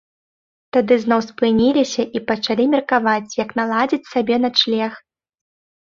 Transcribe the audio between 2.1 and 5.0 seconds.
і пачалі меркаваць, як наладзіць сабе начлег.